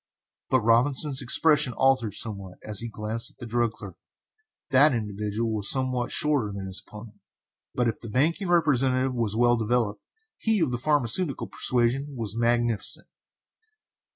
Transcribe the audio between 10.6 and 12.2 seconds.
the pharmaceutical persuasion